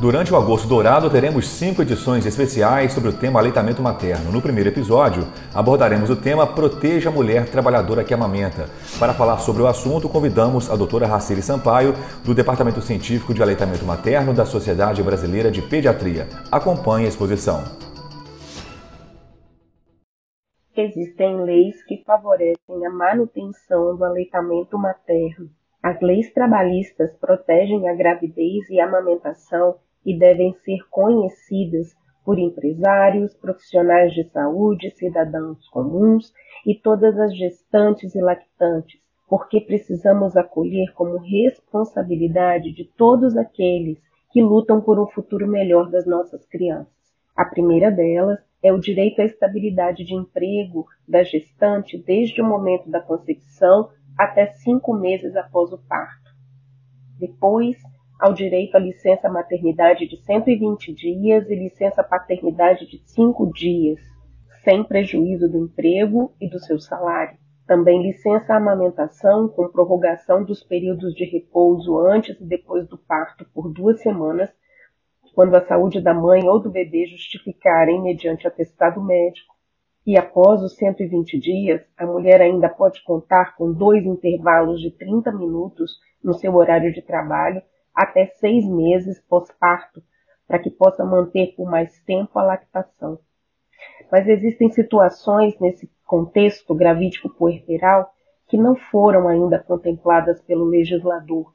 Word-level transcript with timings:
Durante 0.00 0.32
o 0.32 0.36
Agosto 0.36 0.68
Dourado, 0.68 1.10
teremos 1.10 1.48
cinco 1.48 1.82
edições 1.82 2.24
especiais 2.24 2.92
sobre 2.92 3.08
o 3.10 3.12
tema 3.12 3.40
aleitamento 3.40 3.82
materno. 3.82 4.30
No 4.30 4.40
primeiro 4.40 4.68
episódio, 4.68 5.26
abordaremos 5.52 6.08
o 6.08 6.14
tema 6.14 6.46
Proteja 6.46 7.08
a 7.08 7.12
Mulher 7.12 7.50
Trabalhadora 7.50 8.04
que 8.04 8.14
Amamenta. 8.14 8.66
Para 9.00 9.12
falar 9.12 9.38
sobre 9.38 9.60
o 9.60 9.66
assunto, 9.66 10.08
convidamos 10.08 10.70
a 10.70 10.76
doutora 10.76 11.08
Racine 11.08 11.42
Sampaio, 11.42 11.94
do 12.24 12.32
Departamento 12.32 12.80
Científico 12.80 13.34
de 13.34 13.42
Aleitamento 13.42 13.84
Materno 13.84 14.32
da 14.32 14.46
Sociedade 14.46 15.02
Brasileira 15.02 15.50
de 15.50 15.62
Pediatria. 15.62 16.28
Acompanhe 16.52 17.06
a 17.06 17.08
exposição. 17.08 17.64
Existem 20.76 21.42
leis 21.42 21.82
que 21.82 22.04
favorecem 22.04 22.86
a 22.86 22.90
manutenção 22.90 23.96
do 23.96 24.04
aleitamento 24.04 24.78
materno. 24.78 25.50
As 25.82 26.00
leis 26.00 26.32
trabalhistas 26.32 27.16
protegem 27.16 27.88
a 27.88 27.94
gravidez 27.94 28.70
e 28.70 28.78
a 28.78 28.86
amamentação 28.86 29.74
e 30.04 30.18
devem 30.18 30.54
ser 30.64 30.78
conhecidas 30.90 31.96
por 32.24 32.38
empresários, 32.38 33.34
profissionais 33.34 34.12
de 34.12 34.24
saúde, 34.24 34.90
cidadãos 34.90 35.66
comuns 35.70 36.32
e 36.66 36.74
todas 36.74 37.18
as 37.18 37.34
gestantes 37.34 38.14
e 38.14 38.20
lactantes, 38.20 39.00
porque 39.28 39.60
precisamos 39.60 40.36
acolher 40.36 40.92
como 40.92 41.16
responsabilidade 41.16 42.72
de 42.72 42.84
todos 42.84 43.36
aqueles 43.36 43.98
que 44.30 44.42
lutam 44.42 44.80
por 44.80 45.00
um 45.00 45.06
futuro 45.06 45.46
melhor 45.46 45.90
das 45.90 46.06
nossas 46.06 46.44
crianças. 46.46 46.92
A 47.34 47.44
primeira 47.44 47.90
delas 47.90 48.40
é 48.62 48.72
o 48.72 48.78
direito 48.78 49.22
à 49.22 49.24
estabilidade 49.24 50.04
de 50.04 50.14
emprego 50.14 50.86
da 51.06 51.22
gestante 51.22 51.96
desde 51.96 52.42
o 52.42 52.44
momento 52.44 52.90
da 52.90 53.00
concepção 53.00 53.90
até 54.18 54.46
cinco 54.48 54.92
meses 54.92 55.36
após 55.36 55.72
o 55.72 55.78
parto. 55.78 56.30
Depois, 57.18 57.76
ao 58.18 58.32
direito 58.32 58.76
à 58.76 58.80
licença 58.80 59.28
maternidade 59.28 60.08
de 60.08 60.16
120 60.16 60.92
dias 60.92 61.48
e 61.48 61.54
licença 61.54 62.02
paternidade 62.02 62.84
de 62.86 62.98
5 63.04 63.52
dias, 63.52 64.00
sem 64.64 64.82
prejuízo 64.82 65.48
do 65.48 65.58
emprego 65.58 66.34
e 66.40 66.50
do 66.50 66.58
seu 66.58 66.80
salário. 66.80 67.38
Também 67.64 68.02
licença 68.02 68.54
amamentação 68.54 69.48
com 69.48 69.68
prorrogação 69.68 70.42
dos 70.42 70.64
períodos 70.64 71.14
de 71.14 71.24
repouso 71.24 71.98
antes 71.98 72.40
e 72.40 72.44
depois 72.44 72.88
do 72.88 72.98
parto 72.98 73.46
por 73.54 73.72
duas 73.72 74.00
semanas, 74.00 74.50
quando 75.34 75.54
a 75.54 75.64
saúde 75.64 76.00
da 76.00 76.12
mãe 76.12 76.48
ou 76.48 76.58
do 76.58 76.70
bebê 76.70 77.06
justificarem 77.06 78.02
mediante 78.02 78.48
atestado 78.48 79.00
médico. 79.00 79.54
E 80.04 80.18
após 80.18 80.62
os 80.62 80.74
120 80.76 81.38
dias, 81.38 81.82
a 81.96 82.06
mulher 82.06 82.40
ainda 82.40 82.68
pode 82.68 83.04
contar 83.04 83.54
com 83.54 83.72
dois 83.72 84.04
intervalos 84.04 84.80
de 84.80 84.90
30 84.90 85.30
minutos 85.32 86.00
no 86.24 86.32
seu 86.32 86.56
horário 86.56 86.92
de 86.92 87.02
trabalho 87.02 87.62
até 87.98 88.26
seis 88.26 88.64
meses 88.64 89.20
pós-parto, 89.28 90.00
para 90.46 90.60
que 90.60 90.70
possa 90.70 91.04
manter 91.04 91.54
por 91.56 91.68
mais 91.68 91.98
tempo 92.04 92.38
a 92.38 92.44
lactação. 92.44 93.18
Mas 94.10 94.28
existem 94.28 94.70
situações 94.70 95.58
nesse 95.58 95.90
contexto 96.06 96.74
gravídico 96.76 97.28
puerperal 97.28 98.14
que 98.46 98.56
não 98.56 98.76
foram 98.76 99.26
ainda 99.26 99.58
contempladas 99.58 100.40
pelo 100.40 100.64
legislador. 100.64 101.52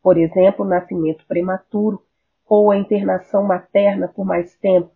Por 0.00 0.16
exemplo, 0.16 0.64
nascimento 0.64 1.26
prematuro 1.26 2.00
ou 2.48 2.70
a 2.70 2.76
internação 2.76 3.42
materna 3.42 4.06
por 4.06 4.24
mais 4.24 4.54
tempo. 4.58 4.92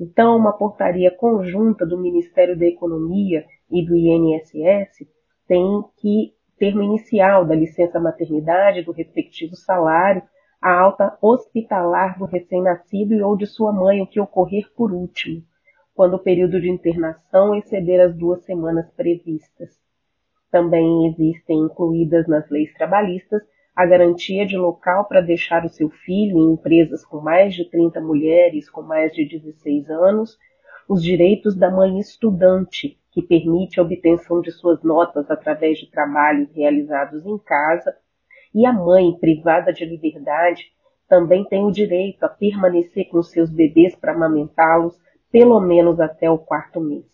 Então, 0.00 0.36
uma 0.36 0.54
portaria 0.54 1.10
conjunta 1.10 1.84
do 1.84 1.98
Ministério 1.98 2.58
da 2.58 2.64
Economia 2.64 3.44
e 3.70 3.84
do 3.84 3.94
INSS 3.94 5.06
tem 5.46 5.84
que 5.98 6.34
termo 6.58 6.82
inicial 6.82 7.44
da 7.44 7.54
licença 7.54 7.98
maternidade, 8.00 8.82
do 8.82 8.92
respectivo 8.92 9.56
salário, 9.56 10.22
a 10.60 10.72
alta 10.72 11.16
hospitalar 11.20 12.18
do 12.18 12.24
recém-nascido 12.24 13.14
e 13.14 13.22
ou 13.22 13.36
de 13.36 13.46
sua 13.46 13.72
mãe, 13.72 14.00
o 14.00 14.06
que 14.06 14.20
ocorrer 14.20 14.72
por 14.74 14.92
último, 14.92 15.42
quando 15.94 16.14
o 16.14 16.22
período 16.22 16.60
de 16.60 16.70
internação 16.70 17.54
exceder 17.54 18.00
as 18.00 18.16
duas 18.16 18.44
semanas 18.44 18.90
previstas. 18.92 19.78
Também 20.50 21.08
existem 21.08 21.58
incluídas 21.58 22.26
nas 22.26 22.48
leis 22.48 22.72
trabalhistas 22.74 23.42
a 23.74 23.84
garantia 23.84 24.46
de 24.46 24.56
local 24.56 25.06
para 25.06 25.20
deixar 25.20 25.64
o 25.64 25.68
seu 25.68 25.90
filho 25.90 26.38
em 26.38 26.52
empresas 26.52 27.04
com 27.04 27.20
mais 27.20 27.54
de 27.54 27.68
30 27.68 28.00
mulheres 28.00 28.70
com 28.70 28.82
mais 28.82 29.12
de 29.12 29.28
16 29.28 29.90
anos, 29.90 30.38
os 30.88 31.02
direitos 31.02 31.56
da 31.56 31.70
mãe 31.70 31.98
estudante, 31.98 32.98
que 33.14 33.22
permite 33.22 33.78
a 33.78 33.82
obtenção 33.84 34.40
de 34.40 34.50
suas 34.50 34.82
notas 34.82 35.30
através 35.30 35.78
de 35.78 35.88
trabalhos 35.88 36.50
realizados 36.52 37.24
em 37.24 37.38
casa, 37.38 37.96
e 38.52 38.66
a 38.66 38.72
mãe, 38.72 39.16
privada 39.20 39.72
de 39.72 39.84
liberdade, 39.84 40.64
também 41.08 41.44
tem 41.44 41.64
o 41.64 41.70
direito 41.70 42.24
a 42.24 42.28
permanecer 42.28 43.08
com 43.08 43.22
seus 43.22 43.50
bebês 43.50 43.94
para 43.94 44.12
amamentá-los 44.12 44.98
pelo 45.30 45.60
menos 45.60 46.00
até 46.00 46.28
o 46.28 46.38
quarto 46.38 46.80
mês. 46.80 47.04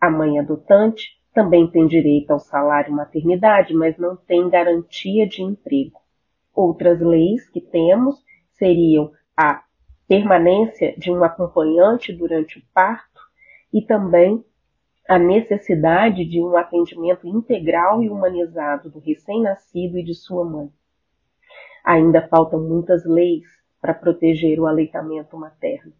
A 0.00 0.10
mãe 0.10 0.38
adotante 0.38 1.16
também 1.32 1.70
tem 1.70 1.86
direito 1.86 2.32
ao 2.32 2.40
salário 2.40 2.92
maternidade, 2.92 3.72
mas 3.72 3.96
não 3.98 4.16
tem 4.16 4.48
garantia 4.48 5.28
de 5.28 5.42
emprego. 5.42 6.00
Outras 6.52 7.00
leis 7.00 7.48
que 7.50 7.60
temos 7.60 8.16
seriam 8.52 9.12
a 9.36 9.62
permanência 10.08 10.94
de 10.96 11.10
um 11.10 11.22
acompanhante 11.22 12.12
durante 12.12 12.58
o 12.58 12.62
parto 12.72 13.20
e 13.72 13.82
também 13.82 14.44
a 15.08 15.18
necessidade 15.18 16.24
de 16.24 16.40
um 16.40 16.56
atendimento 16.56 17.26
integral 17.26 18.02
e 18.02 18.10
humanizado 18.10 18.90
do 18.90 18.98
recém-nascido 18.98 19.98
e 19.98 20.02
de 20.02 20.14
sua 20.14 20.44
mãe. 20.44 20.68
Ainda 21.84 22.26
faltam 22.26 22.60
muitas 22.60 23.04
leis 23.04 23.44
para 23.80 23.94
proteger 23.94 24.58
o 24.58 24.66
aleitamento 24.66 25.36
materno, 25.36 25.92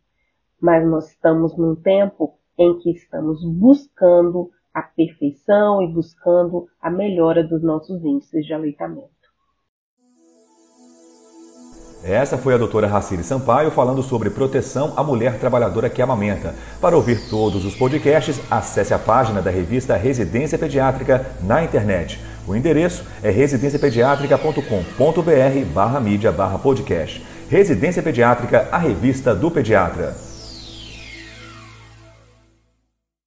mas 0.60 0.84
nós 0.84 1.10
estamos 1.10 1.56
num 1.56 1.76
tempo 1.76 2.36
em 2.58 2.78
que 2.78 2.90
estamos 2.90 3.44
buscando 3.44 4.50
a 4.74 4.82
perfeição 4.82 5.80
e 5.82 5.86
buscando 5.86 6.68
a 6.80 6.90
melhora 6.90 7.44
dos 7.44 7.62
nossos 7.62 8.04
índices 8.04 8.44
de 8.44 8.52
aleitamento. 8.52 9.15
Essa 12.08 12.38
foi 12.38 12.54
a 12.54 12.56
doutora 12.56 12.86
Racine 12.86 13.24
Sampaio 13.24 13.72
falando 13.72 14.00
sobre 14.00 14.30
proteção 14.30 14.92
à 14.96 15.02
mulher 15.02 15.40
trabalhadora 15.40 15.90
que 15.90 16.00
amamenta. 16.00 16.54
Para 16.80 16.94
ouvir 16.94 17.28
todos 17.28 17.64
os 17.64 17.74
podcasts, 17.74 18.40
acesse 18.48 18.94
a 18.94 18.98
página 18.98 19.42
da 19.42 19.50
revista 19.50 19.96
Residência 19.96 20.56
Pediátrica 20.56 21.26
na 21.42 21.64
internet. 21.64 22.20
O 22.46 22.54
endereço 22.54 23.02
é 23.24 23.30
residenciapediatrica.com.br 23.30 25.64
barra 25.74 25.98
mídia 25.98 26.30
barra 26.30 26.58
podcast. 26.58 27.26
Residência 27.50 28.04
Pediátrica, 28.04 28.68
a 28.70 28.78
revista 28.78 29.34
do 29.34 29.50
pediatra. 29.50 30.25